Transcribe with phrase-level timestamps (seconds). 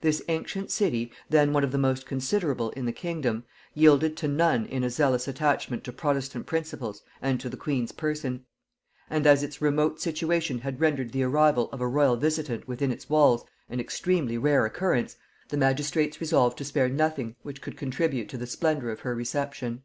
[0.00, 4.66] This ancient city, then one of the most considerable in the kingdom, yielded to none
[4.66, 8.46] in a zealous attachment to protestant principles and to the queen's person;
[9.08, 13.08] and as its remote situation had rendered the arrival of a royal visitant within its
[13.08, 15.16] walls an extremely rare occurrence,
[15.50, 19.84] the magistrates resolved to spare nothing which could contribute to the splendor of her reception.